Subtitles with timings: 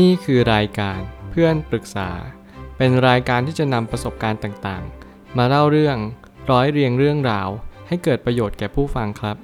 [0.00, 2.10] นี่คือรายการเพื่อนปรึกษา
[2.76, 5.96] เป็นรายการที่จะนำประสบการณ์ต่างๆ มาเล่าเรื่อง
[6.50, 7.48] ร้อยเรียงเรื่องราว
[7.88, 9.36] ให้เกิดประโยชน์แก่ผู้ฟังครับ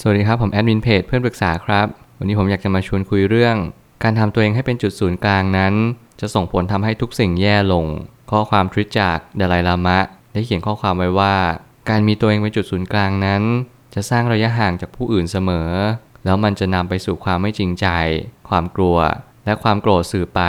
[0.00, 1.86] สวัสดีครับ ผมแอดมินเพจเพื่อนปรึกษาครับ
[2.18, 3.56] วันนี้ผมอยากจะมาชวนคุยเรื่อง
[4.02, 5.74] การทำตัวเองให้เป็นจุดศูนย์กลางนั้น
[6.20, 7.86] จะส่งผลทำให้ทุกสิ่งแย่ลง
[8.30, 9.98] ข้อความทวิตจากเดาไลลามะ
[10.32, 11.34] ได้เขียนข้อความไว้ว่า
[11.88, 13.42] การมีตัวเองเป็นจุดศูนย์กลางนั้น
[13.94, 15.70] จะสร้างระยะห่างจากผู้อื่นเสมอ
[16.26, 17.86] แล้วมันจะนำไปสู่ความไม่จริงใจ
[18.48, 18.98] ความกลัว
[19.44, 20.40] และความโกรธสื่อไป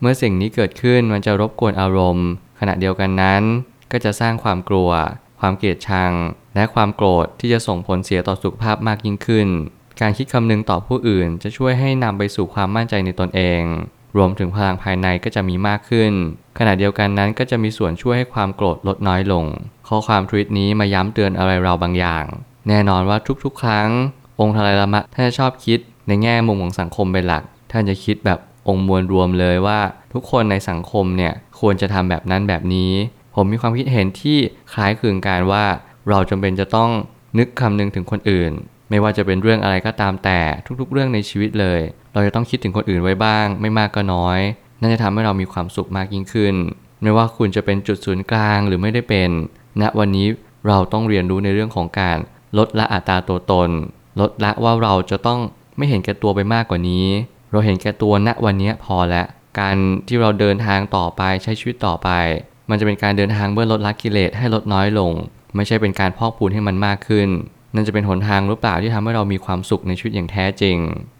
[0.00, 2.28] เมื่อสิ่งนี้เกิดขึ้นมันจะรบกวนอารมณ์
[2.60, 3.42] ขณะเดียวกันนั้น
[3.92, 4.90] ก็จะสร้างความกลัว
[5.40, 6.12] ความเกลียดชัง
[6.54, 9.48] และความโกรธที่จะส่งผลเสียต่อสุขภาพมากยิ่งขึ้น
[10.00, 13.62] การคิดคำนึงต่อผู้อื่นจะช่วยให้นำไปสู่ความมั่นใจในตนเอง
[14.16, 16.12] รวมถึงพลังภายในก็จะมีมากขึ้น
[16.58, 19.44] ขณะเดียวกันนั้นก็จะมีส่วนช่วยให้ความโกรธลดน้อยลง
[19.88, 22.24] ข้อความทวิตนี้มาย้ำเตือนอะไรเราบางอย่าง
[22.68, 23.90] แน่นอนว่าทุกๆ ครั้ง
[24.40, 29.80] องค์ทลายละมะท่านจะชอบคิดในแง่มุมของสังคมเป็นหลัก ท่านจะคิดแบบองค์มวลรวมเลยว่า
[30.12, 32.92] ทุกคนในสังคมเนี่ยควรจะทำแบบนั้นแบบนี้
[33.34, 34.38] ผมมีความคิดเห็นที่
[34.72, 35.64] คล้ายคลึงกันว่า
[36.08, 36.90] เราจำเป็นจะต้อง
[37.38, 38.52] นึกคำนึงถึงคนอื่น
[38.90, 40.40] ไม่ว่าจะเป็นเรื่องอะไรก็ตามแต่
[40.80, 41.80] ทุกๆ เรื่องในชีวิตเลย
[42.12, 44.40] เราจะต้องคิดถึงคนอื่นไว้บ้าง ไม่มากก็น้อย
[44.80, 46.54] นั่นจะทำให้เรามีความสุขมากยิ่งขึ้น
[47.02, 49.30] ไม่ว่าคุณจะเป็นจุดศูนย์กลางหรือไม่ได้เป็น
[49.80, 50.26] ณวันนี้
[50.68, 52.18] เราต้องเรียนรู้ในเรื่องของการ
[52.58, 53.70] ลดละอัตราตัวตน
[54.20, 55.40] ลดละว่าเราจะต้อง
[55.76, 57.06] ไม่เห็นแก่ตัวไปมากกว่านี้
[57.50, 59.26] เราเห็นแก่ตัวณวันนี้พอแล้ว
[59.60, 59.76] การ
[60.08, 62.08] ที่เราเดินทางต่อไปใช้ชีวิตต่อไป
[62.70, 65.12] มันจะเป็นการเดินทางเพื่อลดละกิเลสให้ลดน้อยลง
[65.56, 67.28] ไม่ใช่เป็นการพอกพูนให้มันมากขึ้น
[67.74, 70.76] นั่นจะเป็นหนทางหรือเปล่าที่ทำให้เรามีความสุขในชีวิตอย่างแท้จริง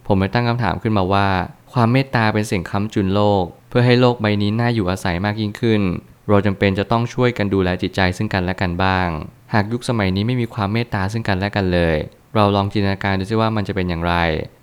[0.07, 1.29] ผมเลยตั้งคำถามขึ้นมาว่า
[1.73, 5.83] ความเมตตาเป็นสิ่งค้ำจุนโลก เพื่อให้โลกใบนี้น่าอยู่อาศัยมากยิ่งขึ้น
[6.29, 9.09] เราจำเป็นจะต้องช่วยกันดูแลจิตใจซึ่งกันและกันบ้าง
[9.55, 11.97] หากยุคสมัยนี้ไม่มีความเมตตาซึ่งกันและกันเลย
[12.35, 14.15] เราลองจินตนาการดูซิว่ามันจะเป็นอย่างไร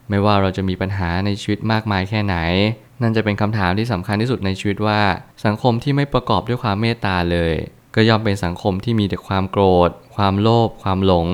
[0.09, 2.35] ไม่ว่าเราจะมีปัญหาในชีวิตมากมายแค่ไหน
[3.01, 5.01] นั่นจะเป็นคำถามที่สำคัญที่สุดในชีวิตว่า
[5.45, 7.53] สังคมที่ไม่ประกอบด้วยความเมตตาเลย
[7.95, 11.27] ก็ย่อมเป็นสังคมที่มีแต่ความโกรธ ความโลภความหลง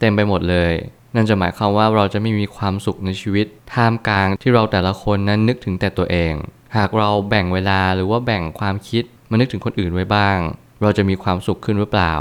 [0.00, 0.72] เต็มไปหมดเลย
[1.14, 6.32] นั่นจะหมายความว่าเราจะไม่มีความสุขในชีวิต ท่ามกลางที่เราแต่ละคนนั้นนึกถึงแต่ตัวเอง
[6.76, 10.38] หากเราแบ่งเวลาหรือว่าแบ่งความคิดมานึกถึงคนอื่นไว้บ้าง
[10.82, 12.14] เราจะมีความสุขขึ้นหรือเปล่า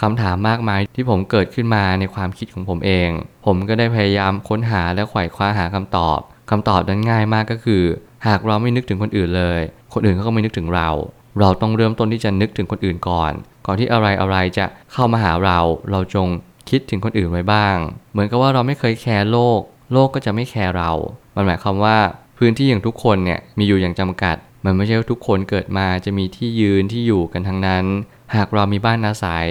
[0.00, 3.10] คำถามมากมายที่ผมเกิดขึ้นมาในความคิดของผมเอง
[3.46, 6.18] ผมก็ได้พยายามค้นหาและไขว่คว้าหาคำตอบ
[6.50, 7.82] คำตอบนั้นง่ายมากก็คือ
[8.26, 9.60] หากเราไม่นึกถึงคนอื่นเลย
[9.92, 10.90] คนอื่นก็ไม่นึกถึงเรา
[11.40, 13.32] เราต้องเริ่มต้นที่จะนึกถึงคนอื่นก่อน
[13.66, 15.58] ก่อนที่อะไรอะไรจะเข้ามาหาเรา
[15.90, 16.28] เราจง
[16.70, 17.76] คิดถึงคนอื่นไว้บ้าง
[18.12, 19.60] เหมือนกับว่าเราไม่เคยแคร์โลก
[19.92, 20.92] โลกก็จะไม่แคร์เรา
[21.34, 21.96] มันหมายความว่า
[22.38, 27.84] พื้นที่อย่างทุกคนเนี่ยมีอยู่อย่างจำกัด มันไม่ใช่ว่าทุกคนเกิดมาจะมีที่ยืนที่อยู่กันทั้งนั้น
[28.34, 29.46] หากเรามีบ้านอาศัย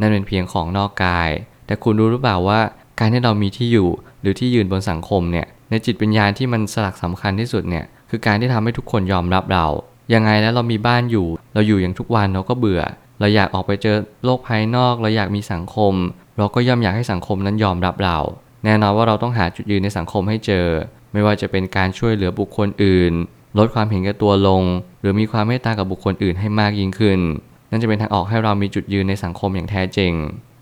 [0.00, 1.30] นั่นเป็นเพียงของนอกกาย
[1.66, 2.60] แต่คุณรู้หรือเปล่าว่า
[2.98, 3.88] การที่เรามีที่อยู่
[4.22, 9.66] หรือที่ยืนบนสังคมเนี่ยในจิตวิญญาณที่มันสลักสำคัญที่สุดเนี่ยคือการที่ทำให้ทุกคนยอมรับเรา
[10.14, 12.82] ยังไงแล้วเรามีบ้านอยู่ เราอยู่อย่างทุกวันเราก็เบื่อ
[13.20, 15.94] เราอยากออกไปเจอโลกภายนอก เราอยากมีสังคม
[16.38, 18.18] เราก็ย่อมอยากให้สังคมนั้นยอมรับเรา
[18.64, 20.66] แน่นอนว่าเราต้องหาจุดยืนในสังคมให้เจอ
[21.12, 23.12] ไม่ว่าจะเป็นการช่วยเหลือบุคคลอื่น
[23.58, 24.62] ลดความเห็นแก่ตัวลง
[25.00, 27.20] หรือมีความเมตตากับบุคคลอื่นให้มากยิ่งขึ้น
[27.70, 30.12] นั่นจะเป็นทางออกให้เรามีจุดยืนในสังคมอย่างแท้จริง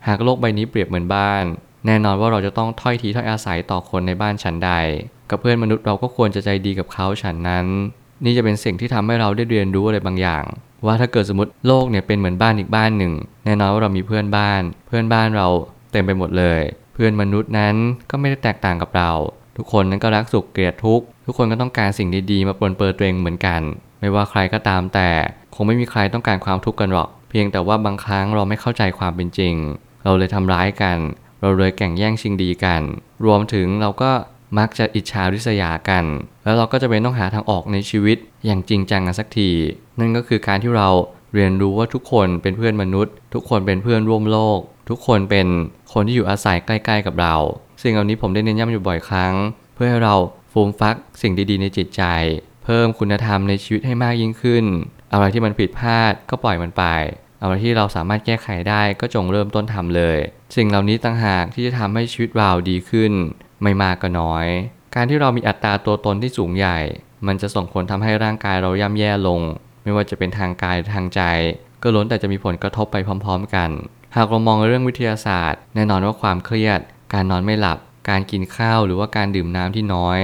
[0.07, 1.43] หากโลกใบนี้เปรียบเหมือนบ้าน
[1.85, 4.71] แน่นอนว่าเราจะต้องถ้อยทีถ้อยอาศัยต่อคนในบ้านฉันใด
[5.29, 7.65] กับเพื่อนมนุษย์เราก็ควรจะใจดีกับเขาฉันนั้น
[8.23, 10.43] นี่จะเป็นสิ่งที่ทำให้เราได้เรียนรู้อะไรบางอย่าง
[10.85, 13.13] ว่าถ้าเกิดสมมติโลกเนี่ยเป็นเหมือนบ้านอีกบ้านหนึ่ง
[13.45, 15.47] แน่นอนว่าเรามีเพื่อนบ้าน เพื่อนบ้านเรา
[15.91, 16.61] เต็มไปหมดเลย
[16.93, 17.75] เพื่อนมนุษย์นั้น
[18.09, 19.11] ก็ไม่ได้แตกต่างกับเรา
[19.57, 23.61] ทุกคนนั้นก็รักสุขเกลียดทุกข์ทุกคนก็ต้องการสิ่งดีๆมาปนเปื้อนตัวเองเหมือนกัน
[23.99, 25.09] ไม่ว่าใครก็ตามแต่
[25.55, 29.55] คงไม่มีใครต้องการความทุกข์กันหรอก เพียงแต่ว่าบางครั้งเราไม่เข้าใจความเป็นจริง
[30.03, 30.97] เราเลยทำร้ายกัน
[31.41, 32.81] เราเลยแข่งแย่งชิงดีกัน
[33.25, 34.11] รวมถึงเราก็
[34.57, 36.05] มักจะอิจฉาริษยากัน
[36.43, 39.49] แล้วเราก็จะเป็นต้องหาทางออกในชีวิตอย่างจริงจังกันสักที
[39.99, 40.89] นั่นก็คือการที่เรา
[41.33, 44.59] เรียนรู้ว่าทุกคนเป็นเพื่อนมนุษย์ ทุกคนเป็นเพื่อนร่วมโลก
[44.89, 45.47] ทุกคนเป็น
[45.93, 47.35] คนที่อยู่อาศัยใกล้ ๆ กับเรา
[47.81, 49.33] สิ่งเหล่านี้ผมได้เน้นย้ำอยู่บ่อยครั้ง
[49.75, 50.15] เพื่อให้เรา
[50.51, 52.03] ฟูมฟักสิ่งดีๆ ในจิตใจ
[52.63, 54.65] เพิ่มคุณธรรมในชีวิตให้มากยิ่งขึ้น
[55.13, 56.83] อะไรที่มันผิดพลาดก็ปล่อยมันไป
[57.41, 60.17] อะไรที่เราสามารถแก้ไขได้ก็จงเริ่มต้นทำเลย
[60.55, 63.11] สิ่งเหล่านี้ต่างหากที่จะทำให้ชีวิตเราดีขึ้น
[63.63, 64.47] ไม่มากก็น้อย
[64.95, 66.79] การที่เรามีอัตราตัวตนที่สูงใหญ่
[67.27, 69.41] มันจะส่งผลทำให้ร่างกายเราย่ำแย่ลง
[69.83, 71.21] ไม่ว่าจะเป็นทางกายหรือทางใจ
[71.83, 73.69] ก็ล้นแต่จะมีผลกระทบไปพร้อม ๆ กัน
[74.15, 76.79] หากเรามองเรื่องวิทยาศาสตร์ แน่นอนว่าความเครียด
[77.13, 77.77] การนอนไม่หลับ
[78.09, 80.19] การกินข้าวหรือว่าการดื่มน้ำที่น้อย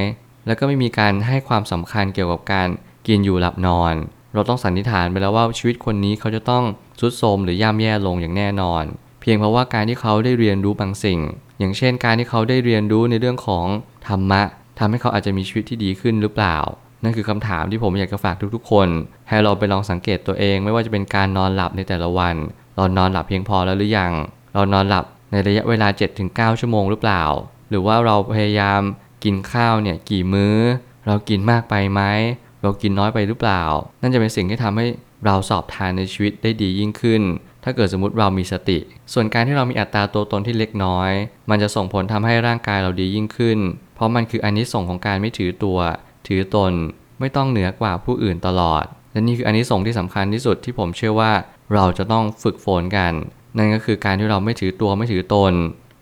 [0.46, 2.68] แล้วก็ไม่มีการให้ความสำคัญเกี่ยวกับการ
[3.08, 3.94] กินอยู่หลับนอน
[4.36, 6.64] เราต้องสันนิษฐานไปแล้วว่าชีวิตคนนี้เขาจะต้อง
[7.00, 8.84] ทรุดโทรมหรือย่ำแย่ลงอย่างแน่นอน
[9.22, 11.20] เพียงเพราะว่าการที่เขาได้เรียนรู้บางสิ่ง
[11.60, 13.66] อย่างเช่น การที่เขาได้เรียนรู้ในเรื่องของ
[14.08, 14.42] ธรรมะ
[14.80, 16.58] ทำให้เขาอาจจะมีชีวิตที่ดีขึ้นหรือเปล่า
[17.04, 18.88] นั่นคือคำถามที่ผมอยากจะฝากทุกๆ คน
[19.30, 22.36] ให้เราไปลองสังเกตตัวเอง ไม่ว่าจะเป็นการนอนหลับในแต่ละวัน
[22.76, 24.14] เรานอนหลับเพียงพอแล้วหรือยัง
[24.54, 25.88] เรานอนหลับในระยะเวลา
[26.24, 27.24] 7-9 ชั่วโมงหรือเปล่า
[27.70, 28.82] หรือว่าเราพยายาม
[29.24, 30.56] กินข้าวเนี่ยกี่มื้อ
[31.08, 32.02] เรากินมากไปไหม
[32.66, 33.64] เรากินน้อยไปหรือเปล่า
[34.02, 34.86] นั่นจะเป็นสิ่งที่ทำให้
[35.26, 37.22] เราสอบทานในชีวิตได้ดียิ่งขึ้น
[37.64, 38.80] ถ้าเกิดสมมติเรามีสติ
[39.14, 41.12] ส่วนการที่เรามีอัตราตัวตนที่เล็กน้อย
[41.50, 43.60] มันจะส่งผลทำให้ร่างกายเราดียิ่งขึ้น
[43.96, 45.80] เพราะมันคืออันนี้ส่งของการไม่ถือตัว
[46.28, 46.74] ถือตน
[47.20, 51.32] ไม่ต้องเหนือกว่าผู้อื่นตลอด และนี่คืออันนี้ส่งที่สำคัญที่สุดที่ผมเชื่อว่า
[51.74, 53.14] เราจะต้องฝึกฝนกัน
[53.58, 55.54] นั่นก็คือการที่เราไม่ถือตัวไม่ถือตน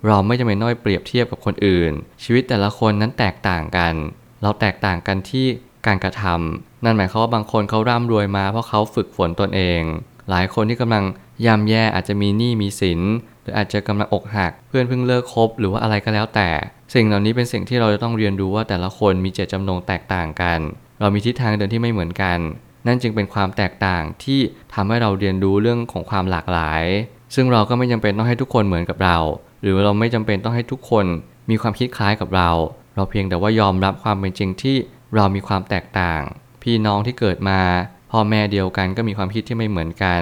[0.07, 1.92] เราไม่จำเป็นต้องเปรียบเทียบกับคนอื่น
[2.24, 3.94] ชีวิตแต่ละคนนั้นแตกต่างกัน
[4.42, 5.48] เราแตกต่างกันที่
[5.88, 9.81] การกระทำนั่นหมายความว่าบางคนเขาร่ำรวยมา เพราะเขาฝึกฝนตนเอง
[10.30, 11.03] หลายคนที่กำลัง
[11.45, 13.01] ย่ำแย่อาจจะมีหนี้มีสิน
[13.41, 16.50] หรืออาจจะกำลังอกหัก เพื่อนเพิ่งเลิกคบหรือว่าอะไรก็แล้วแต่
[16.94, 20.59] สิ่งเหล่านี้เป็นสิ่งที่เราจะต้องเรียนรู้ว่าแต่ละคนมีเจตจำนงแตกต่างกัน
[21.00, 22.39] เรามีทิศทางเดินที่ไม่เหมือนกัน
[22.88, 24.39] นั่นจึงเป็นความแตกต่างที่
[24.74, 26.83] ทำให้เราเรียนรู้เรื่องของความหลากหลาย
[27.36, 29.18] ซึ่งเราก็ไม่จำเป็นต้องให้ทุกคนเหมือนกับเรา
[29.62, 31.06] หรือเราไม่จำเป็นต้องให้ทุกคน
[31.50, 32.50] มีความคิดคล้ายกับเรา
[32.95, 34.75] เราเพียงแต่ว่ายอมรับความเป็นจริงที่
[35.15, 36.21] เรามีความแตกต่าง
[36.63, 37.62] พี่น้องที่เกิดมา
[38.12, 40.21] พ่อแม่เดียวกันก็มีความคิดที่ไม่เหมือนกัน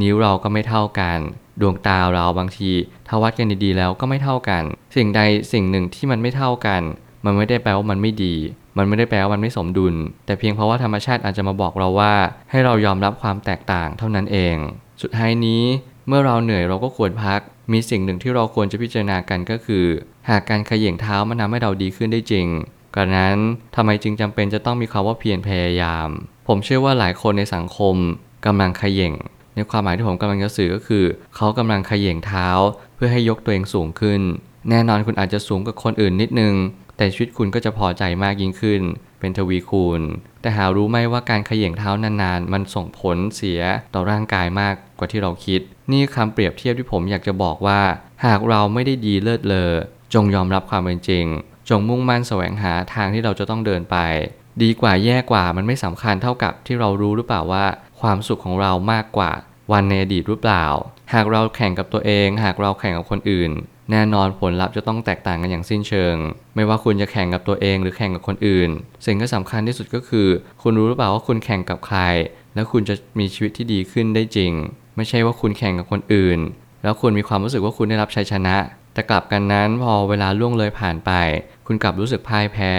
[0.00, 1.18] นิ้วเราก็ไม่เท่ากัน
[1.60, 2.70] ดวงตาเราบางที
[3.08, 4.62] ถ้าวัดกันดีๆแล้วก็ไม่เท่ากัน
[4.96, 5.20] สิ่งใด
[5.52, 6.82] สิ่งหนึ่งที่มันไม่เท่ากัน
[7.24, 8.34] มันไม่ได้แปลว่ามันไม่ดี
[8.78, 9.94] มันไม่ได้แปลว่ามันไม่สมดุล
[10.26, 12.14] แต่เพียงเพราะว่าธรรมชาติอาจจะมาบอกเราว่า
[12.50, 14.56] ให้เรายอมรับความแตกต่างเท่านั้นเอง
[15.02, 15.62] สุดท้ายนี้
[16.08, 17.40] เมื่อเราเหนื่อยเราก็ควรพัก
[17.72, 19.84] มีสิ่งหนึ่งที่เราควรจะพิจารณากันก็คือ
[20.28, 22.46] หากการขย่งเท้ามันทำให้เราดีขึ้นได้จริง
[22.94, 23.36] กระนั้น
[23.76, 26.08] ทำไมจึงจำเป็นจะต้องมีคำว่าเพียรพยายาม
[26.48, 27.96] ผมเชื่อว่าหลายคนในสังคม
[28.46, 29.14] กำลังขย่ง
[29.54, 31.04] ในความหมายที่ผมกำลังจะสื่อก็คือ
[31.36, 32.48] เขากำลังขย่งเท้า
[32.94, 34.20] เพื่อให้ยกตัวเองสูงขึ้น
[34.70, 36.54] แน่นอนคุณอาจจะสูงกว่าคนอื่นนิดนึง
[36.96, 38.82] แต่ชีวิตคุณก็จะพอใจมากยิ่งขึ้น
[39.20, 40.00] เป็นทวีคูณ
[40.40, 43.60] แต่หารู้ไหมว่าการขย่งเท้านานๆ มันส่งผลเสีย
[43.94, 45.60] ต่อร่างกายมากกว่าที่เราคิด
[45.92, 47.80] นี่คำเปรียบเทียบที่ผมอยากจะบอกว่า
[48.24, 49.72] หากเราไม่ได้ดีเลิศเลอ
[50.14, 51.26] จงยอมรับความเป็นจริง
[51.70, 53.96] จงมุ่งมั่นแสวงหาทางที่เราจะต้องเดินไป
[54.62, 57.64] ดีกว่าแย่กว่ามันไม่สำคัญเท่ากับที่เรารู้หรือเปล่าว่า
[58.00, 59.32] ความสุขของเรามากกว่า
[59.72, 60.64] วันในอดีตหรือเปล่า
[61.14, 63.50] หากเราแข่งกับตัวเอง หากเราแข่งกับคนอื่น
[63.90, 66.16] แน่นอนผลลัพธ์จะต้องแตกต่างกันอย่างสิ้นเชิง
[66.54, 68.70] ไม่ว่าคุณจะแข่งกับตัวเองหรือแข่งกับคนอื่น
[69.06, 70.28] สิ่งที่สำคัญที่สุดก็คือ
[70.62, 72.00] คุณรู้หรือเปล่าว่าคุณแข่งกับใคร
[72.54, 74.52] แล้วคุณจะมีชีวิตที่ดีขึ้นได้จริง
[74.96, 76.38] ไม่ใช่ว่าคุณแข่งกับคนอื่น
[76.82, 78.56] แล้วคุณมีความรู้สึกว่าคุณได้รับชัยชนะ
[78.92, 81.12] แต่กลับกันนั้นพอเวลาล่วงเลยผ่านไป
[81.66, 82.74] คุณกลับรู้สึกพ่ายแพ้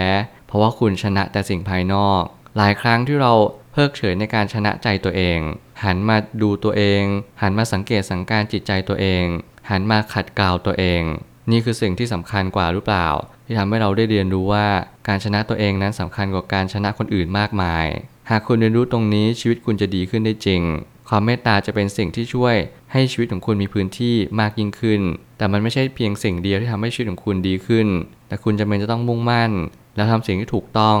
[0.46, 2.22] เพราะว่าคุณชนะแต่สิ่งภายนอก
[2.56, 3.32] หลายครั้งที่เรา
[3.72, 5.38] เพิกเฉยในการชนะใจตัวเอง
[5.84, 7.02] หันมาดูตัวเอง
[7.42, 9.24] หันมาสังเกตสังการจิตใจตัวเอง
[9.70, 11.02] หันมาขัดเกลาตัวเอง
[11.50, 13.08] นี่คือสิ่งที่สำคัญกว่าหรือเปล่า
[13.46, 14.66] ที่ทำให้เราได้เรียนรู้ว่า
[15.08, 17.86] การชนะตัวเองนั้นสำคัญกว่าการชนะคนอื่นมากมาย
[18.30, 20.62] หากคุณเรียนรู้ตรงนี้ชีวิตคุณจะดีขึ้นได้จริง
[21.08, 22.56] ความเมตตาจะเป็นสิ่งที่ช่วย
[22.92, 25.00] ให้ชีวิตของคุณมีพื้นที่มากยิ่งขึ้น
[25.38, 27.86] แต่มันไม่ใช่เพียงสิ่งเดียวที่ทำให้ชีวิตของคุณดีขึ้น
[28.28, 29.52] แต่คุณจำเป็นจะต้องมุ่งมั่น
[29.96, 30.98] แล้วทำสิ่งที่ถูกต้อง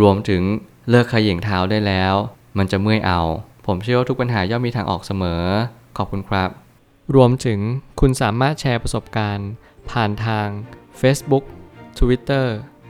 [0.00, 0.42] รวมถึง
[0.90, 2.14] เลิกขย่งเท้าได้แล้ว
[2.58, 3.20] มันจะเมื่อยเอา
[3.66, 5.42] ผมเชื่อว่าทุกปัญหาย่อมมีทางออกเสมอ
[5.96, 6.50] ขอบคุณครับ
[7.14, 7.60] รวมถึง
[8.00, 9.50] คุณสามารถแชร์ประสบการณ์
[9.90, 10.48] ผ่านทาง
[11.00, 11.44] Facebook
[11.98, 12.46] Twitter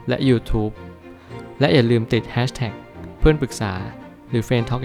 [0.09, 0.73] และ YouTube
[1.61, 2.75] และอย่าลืมติด Hashtag
[3.19, 3.73] เพื่อนปรึกษา
[4.31, 4.85] หรือ f r ร e n d t a l k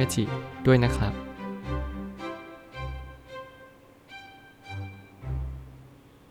[0.66, 1.25] ด้วยนะครับ